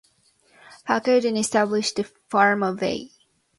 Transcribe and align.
Packer 0.83 1.21
then 1.21 1.37
established 1.37 1.97
the 1.97 2.03
firm 2.05 2.63
of 2.63 2.81
A. 2.81 3.11